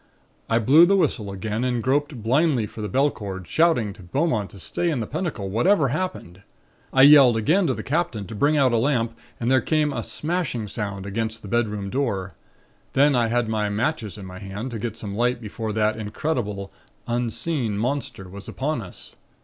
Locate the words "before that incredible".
15.39-16.71